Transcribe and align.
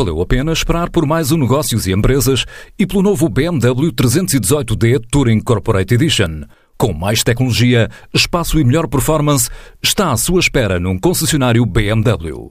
valeu 0.00 0.22
a 0.22 0.24
pena 0.24 0.50
esperar 0.50 0.88
por 0.88 1.04
mais 1.04 1.30
um 1.30 1.36
Negócios 1.36 1.86
e 1.86 1.92
Empresas 1.92 2.46
e 2.78 2.86
pelo 2.86 3.02
novo 3.02 3.28
BMW 3.28 3.92
318D 3.92 4.98
Touring 5.10 5.40
Corporate 5.40 5.92
Edition. 5.92 6.44
Com 6.78 6.94
mais 6.94 7.22
tecnologia, 7.22 7.90
espaço 8.14 8.58
e 8.58 8.64
melhor 8.64 8.88
performance, 8.88 9.50
está 9.82 10.10
à 10.10 10.16
sua 10.16 10.40
espera 10.40 10.80
num 10.80 10.98
concessionário 10.98 11.66
BMW. 11.66 12.50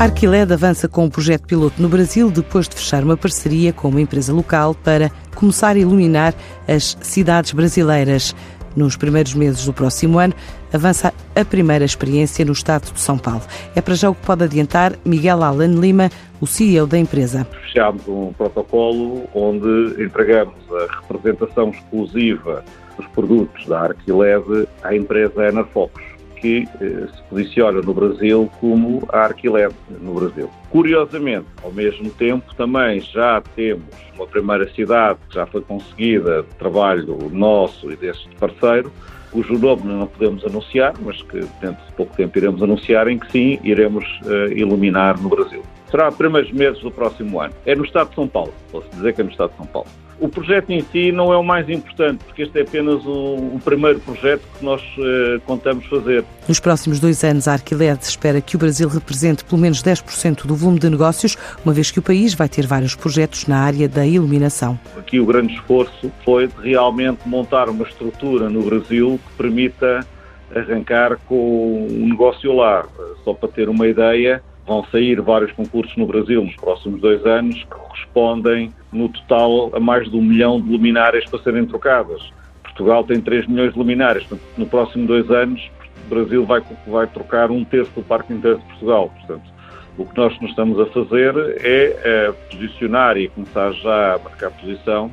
Arquiled 0.00 0.52
avança 0.52 0.88
com 0.88 1.04
um 1.04 1.08
projeto 1.08 1.46
piloto 1.46 1.80
no 1.80 1.88
Brasil 1.88 2.28
depois 2.28 2.68
de 2.68 2.74
fechar 2.74 3.04
uma 3.04 3.16
parceria 3.16 3.72
com 3.72 3.90
uma 3.90 4.00
empresa 4.00 4.32
local 4.32 4.74
para 4.74 5.08
começar 5.36 5.76
a 5.76 5.78
iluminar 5.78 6.34
as 6.66 6.98
cidades 7.00 7.52
brasileiras. 7.52 8.34
Nos 8.76 8.96
primeiros 8.96 9.34
meses 9.34 9.64
do 9.66 9.72
próximo 9.72 10.18
ano, 10.18 10.34
avança 10.72 11.12
a 11.34 11.44
primeira 11.44 11.84
experiência 11.84 12.44
no 12.44 12.52
estado 12.52 12.92
de 12.92 13.00
São 13.00 13.18
Paulo. 13.18 13.42
É 13.74 13.80
para 13.80 13.94
já 13.94 14.08
o 14.10 14.14
que 14.14 14.24
pode 14.24 14.44
adiantar 14.44 14.92
Miguel 15.04 15.42
Alan 15.42 15.74
Lima, 15.80 16.10
o 16.40 16.46
CEO 16.46 16.86
da 16.86 16.98
empresa. 16.98 17.46
Fechámos 17.62 18.06
um 18.08 18.32
protocolo 18.32 19.24
onde 19.34 20.02
entregamos 20.02 20.54
a 20.70 21.00
representação 21.00 21.70
exclusiva 21.70 22.64
dos 22.96 23.06
produtos 23.08 23.66
da 23.66 23.80
Arquiled 23.80 24.68
à 24.82 24.94
empresa 24.94 25.48
Enerfocus 25.48 26.11
que 26.42 26.68
eh, 26.80 27.06
se 27.14 27.22
posiciona 27.30 27.80
no 27.80 27.94
Brasil 27.94 28.50
como 28.60 29.08
a 29.10 29.20
Arquiled 29.20 29.74
no 30.00 30.14
Brasil. 30.14 30.50
Curiosamente, 30.70 31.46
ao 31.62 31.70
mesmo 31.72 32.10
tempo, 32.10 32.52
também 32.56 33.00
já 33.00 33.40
temos 33.54 33.84
uma 34.16 34.26
primeira 34.26 34.68
cidade 34.74 35.20
que 35.28 35.36
já 35.36 35.46
foi 35.46 35.62
conseguida, 35.62 36.42
trabalho 36.58 37.30
nosso 37.30 37.90
e 37.92 37.96
deste 37.96 38.28
parceiro, 38.36 38.92
cujo 39.30 39.56
nome 39.56 39.84
não 39.84 40.06
podemos 40.06 40.44
anunciar, 40.44 40.92
mas 41.00 41.22
que 41.22 41.40
dentro 41.60 41.84
de 41.86 41.92
pouco 41.96 42.14
tempo 42.16 42.36
iremos 42.36 42.62
anunciar, 42.62 43.08
em 43.08 43.18
que 43.18 43.30
sim 43.30 43.58
iremos 43.62 44.04
uh, 44.24 44.52
iluminar 44.52 45.18
no 45.20 45.28
Brasil. 45.28 45.62
Será 45.90 46.10
primeiros 46.10 46.50
meses 46.52 46.80
do 46.82 46.90
próximo 46.90 47.40
ano. 47.40 47.54
É 47.64 47.74
no 47.74 47.84
estado 47.84 48.10
de 48.10 48.14
São 48.14 48.28
Paulo, 48.28 48.52
posso 48.70 48.88
dizer 48.90 49.14
que 49.14 49.20
é 49.20 49.24
no 49.24 49.30
estado 49.30 49.50
de 49.52 49.56
São 49.56 49.66
Paulo. 49.66 49.88
O 50.22 50.28
projeto 50.28 50.70
em 50.70 50.80
si 50.92 51.10
não 51.10 51.32
é 51.32 51.36
o 51.36 51.42
mais 51.42 51.68
importante, 51.68 52.22
porque 52.24 52.42
este 52.42 52.56
é 52.60 52.62
apenas 52.62 53.04
o, 53.04 53.34
o 53.56 53.60
primeiro 53.64 53.98
projeto 53.98 54.42
que 54.56 54.64
nós 54.64 54.80
uh, 54.80 55.40
contamos 55.44 55.84
fazer. 55.86 56.24
Nos 56.46 56.60
próximos 56.60 57.00
dois 57.00 57.24
anos, 57.24 57.48
a 57.48 57.54
Arquiled 57.54 58.00
espera 58.04 58.40
que 58.40 58.54
o 58.54 58.58
Brasil 58.58 58.88
represente 58.88 59.44
pelo 59.44 59.60
menos 59.60 59.82
10% 59.82 60.46
do 60.46 60.54
volume 60.54 60.78
de 60.78 60.88
negócios, 60.88 61.36
uma 61.64 61.74
vez 61.74 61.90
que 61.90 61.98
o 61.98 62.02
país 62.02 62.34
vai 62.34 62.48
ter 62.48 62.68
vários 62.68 62.94
projetos 62.94 63.48
na 63.48 63.58
área 63.58 63.88
da 63.88 64.06
iluminação. 64.06 64.78
Aqui 64.96 65.18
o 65.18 65.26
grande 65.26 65.54
esforço 65.54 66.12
foi 66.24 66.46
de 66.46 66.70
realmente 66.70 67.28
montar 67.28 67.68
uma 67.68 67.82
estrutura 67.82 68.48
no 68.48 68.62
Brasil 68.62 69.18
que 69.26 69.36
permita 69.36 70.06
arrancar 70.54 71.18
com 71.26 71.88
um 71.90 72.08
negócio 72.10 72.54
lá. 72.54 72.86
Só 73.24 73.34
para 73.34 73.48
ter 73.48 73.68
uma 73.68 73.88
ideia, 73.88 74.40
Vão 74.66 74.84
sair 74.86 75.20
vários 75.20 75.50
concursos 75.52 75.96
no 75.96 76.06
Brasil 76.06 76.44
nos 76.44 76.54
próximos 76.56 77.00
dois 77.00 77.24
anos 77.26 77.56
que 77.56 77.66
correspondem, 77.66 78.72
no 78.92 79.08
total, 79.08 79.74
a 79.74 79.80
mais 79.80 80.08
de 80.10 80.16
um 80.16 80.22
milhão 80.22 80.60
de 80.60 80.70
luminárias 80.70 81.24
para 81.24 81.42
serem 81.42 81.66
trocadas. 81.66 82.22
Portugal 82.62 83.04
tem 83.04 83.20
3 83.20 83.46
milhões 83.46 83.72
de 83.72 83.78
luminárias. 83.78 84.24
Portanto, 84.24 84.48
no 84.56 84.66
próximo 84.66 85.06
dois 85.06 85.30
anos, 85.30 85.70
o 86.06 86.08
Brasil 86.08 86.44
vai, 86.44 86.62
vai 86.86 87.06
trocar 87.06 87.50
um 87.50 87.64
terço 87.64 87.90
do 87.92 88.02
parque 88.02 88.32
inteiro 88.32 88.58
de 88.58 88.64
Portugal. 88.64 89.12
Portanto, 89.18 89.52
o 89.98 90.06
que 90.06 90.16
nós 90.16 90.40
nos 90.40 90.50
estamos 90.50 90.80
a 90.80 90.86
fazer 90.86 91.34
é, 91.60 91.96
é 92.02 92.32
posicionar 92.50 93.16
e 93.16 93.28
começar 93.28 93.72
já 93.72 94.14
a 94.14 94.18
marcar 94.18 94.50
posição 94.52 95.10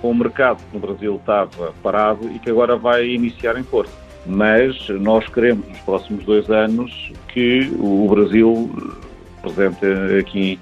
com 0.00 0.10
um 0.10 0.14
mercado 0.14 0.58
que 0.58 0.74
no 0.74 0.80
Brasil 0.80 1.16
estava 1.16 1.72
parado 1.82 2.30
e 2.30 2.38
que 2.38 2.50
agora 2.50 2.76
vai 2.76 3.06
iniciar 3.06 3.58
em 3.58 3.62
força 3.62 4.03
mas 4.26 4.88
nós 4.88 5.26
queremos 5.28 5.66
nos 5.68 5.78
próximos 5.80 6.24
dois 6.24 6.48
anos 6.50 7.12
que 7.28 7.70
o 7.78 8.08
Brasil 8.08 8.70
represente 9.44 10.18
aqui 10.18 10.60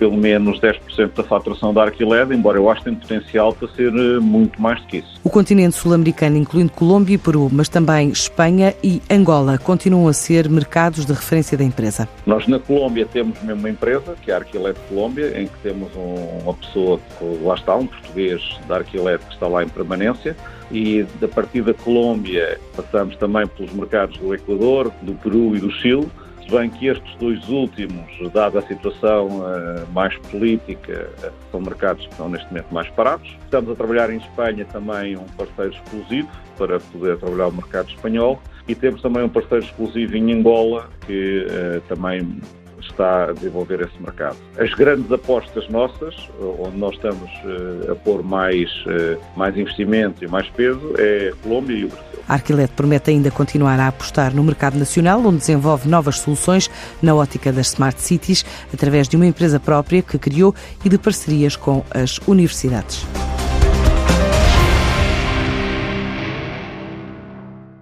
pelo 0.00 0.16
menos 0.16 0.58
10% 0.58 1.14
da 1.14 1.22
faturação 1.22 1.74
da 1.74 1.82
Arquiled, 1.82 2.34
embora 2.34 2.56
eu 2.56 2.70
acho 2.70 2.80
que 2.80 2.86
tem 2.86 2.94
potencial 2.94 3.52
para 3.52 3.68
ser 3.68 3.92
eh, 3.94 4.18
muito 4.18 4.60
mais 4.60 4.80
do 4.80 4.86
que 4.86 4.96
isso. 4.96 5.20
O 5.22 5.28
continente 5.28 5.76
sul-americano, 5.76 6.38
incluindo 6.38 6.72
Colômbia 6.72 7.16
e 7.16 7.18
Peru, 7.18 7.50
mas 7.52 7.68
também 7.68 8.08
Espanha 8.08 8.74
e 8.82 9.02
Angola, 9.10 9.58
continuam 9.58 10.08
a 10.08 10.14
ser 10.14 10.48
mercados 10.48 11.04
de 11.04 11.12
referência 11.12 11.58
da 11.58 11.64
empresa. 11.64 12.08
Nós 12.24 12.48
na 12.48 12.58
Colômbia 12.58 13.04
temos 13.04 13.38
mesmo 13.42 13.60
uma 13.60 13.68
empresa, 13.68 14.16
que 14.22 14.30
é 14.30 14.34
a 14.34 14.38
Arquiled 14.38 14.78
Colômbia, 14.88 15.38
em 15.38 15.46
que 15.46 15.58
temos 15.62 15.90
uma 15.94 16.54
pessoa, 16.54 16.98
lá 17.42 17.54
está, 17.54 17.76
um 17.76 17.86
português 17.86 18.42
da 18.66 18.76
Arquiled 18.76 19.22
que 19.22 19.34
está 19.34 19.48
lá 19.48 19.62
em 19.62 19.68
permanência, 19.68 20.34
e 20.72 21.04
a 21.22 21.28
partir 21.28 21.60
da 21.60 21.74
Colômbia 21.74 22.58
passamos 22.74 23.16
também 23.16 23.46
pelos 23.48 23.70
mercados 23.74 24.16
do 24.16 24.34
Equador, 24.34 24.90
do 25.02 25.12
Peru 25.12 25.54
e 25.54 25.60
do 25.60 25.70
Chile, 25.70 26.08
bem 26.50 26.68
que 26.68 26.88
estes 26.88 27.14
dois 27.16 27.48
últimos, 27.48 28.32
dada 28.32 28.58
a 28.58 28.62
situação 28.62 29.28
uh, 29.28 29.92
mais 29.92 30.16
política, 30.30 31.08
uh, 31.22 31.32
são 31.50 31.60
mercados 31.60 32.04
que 32.04 32.12
estão 32.12 32.28
neste 32.28 32.46
momento 32.48 32.74
mais 32.74 32.88
parados. 32.90 33.36
Estamos 33.44 33.70
a 33.70 33.74
trabalhar 33.76 34.10
em 34.10 34.16
Espanha 34.16 34.64
também 34.66 35.16
um 35.16 35.24
parceiro 35.36 35.72
exclusivo 35.72 36.28
para 36.58 36.80
poder 36.80 37.16
trabalhar 37.18 37.46
o 37.46 37.52
mercado 37.52 37.88
espanhol 37.88 38.42
e 38.66 38.74
temos 38.74 39.00
também 39.00 39.22
um 39.22 39.28
parceiro 39.28 39.64
exclusivo 39.64 40.16
em 40.16 40.32
Angola 40.32 40.90
que 41.06 41.46
uh, 41.46 41.80
também 41.82 42.40
está 42.90 43.24
a 43.24 43.32
desenvolver 43.32 43.80
esse 43.80 44.00
mercado. 44.00 44.36
As 44.58 44.72
grandes 44.74 45.10
apostas 45.10 45.68
nossas, 45.68 46.14
onde 46.58 46.76
nós 46.76 46.94
estamos 46.94 47.30
eh, 47.44 47.92
a 47.92 47.94
pôr 47.94 48.22
mais, 48.22 48.68
eh, 48.86 49.16
mais 49.36 49.56
investimento 49.56 50.24
e 50.24 50.28
mais 50.28 50.48
peso, 50.50 50.94
é 50.98 51.32
a 51.32 51.42
Colômbia 51.42 51.76
e 51.76 51.84
o 51.84 51.88
Brasil. 51.88 52.08
A 52.28 52.34
Arquilet 52.34 52.72
promete 52.74 53.10
ainda 53.10 53.30
continuar 53.30 53.80
a 53.80 53.88
apostar 53.88 54.34
no 54.34 54.44
mercado 54.44 54.78
nacional, 54.78 55.20
onde 55.20 55.38
desenvolve 55.38 55.88
novas 55.88 56.18
soluções 56.18 56.70
na 57.02 57.14
ótica 57.14 57.52
das 57.52 57.68
Smart 57.68 58.00
Cities, 58.00 58.44
através 58.72 59.08
de 59.08 59.16
uma 59.16 59.26
empresa 59.26 59.58
própria 59.58 60.02
que 60.02 60.18
criou 60.18 60.54
e 60.84 60.88
de 60.88 60.98
parcerias 60.98 61.56
com 61.56 61.84
as 61.90 62.18
universidades. 62.28 63.04